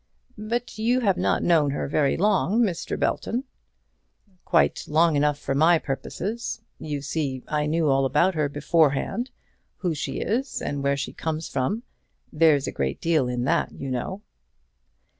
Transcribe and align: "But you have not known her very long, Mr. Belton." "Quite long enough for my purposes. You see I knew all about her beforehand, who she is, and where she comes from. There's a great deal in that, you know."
"But 0.39 0.79
you 0.79 1.01
have 1.01 1.15
not 1.17 1.43
known 1.43 1.69
her 1.69 1.87
very 1.87 2.17
long, 2.17 2.63
Mr. 2.63 2.99
Belton." 2.99 3.43
"Quite 4.45 4.85
long 4.87 5.15
enough 5.15 5.37
for 5.37 5.53
my 5.53 5.77
purposes. 5.77 6.63
You 6.79 7.03
see 7.03 7.43
I 7.47 7.67
knew 7.67 7.87
all 7.87 8.05
about 8.05 8.33
her 8.33 8.49
beforehand, 8.49 9.29
who 9.77 9.93
she 9.93 10.19
is, 10.19 10.59
and 10.59 10.81
where 10.81 10.97
she 10.97 11.13
comes 11.13 11.47
from. 11.47 11.83
There's 12.33 12.65
a 12.65 12.71
great 12.71 12.99
deal 12.99 13.27
in 13.27 13.43
that, 13.43 13.73
you 13.73 13.91
know." 13.91 14.23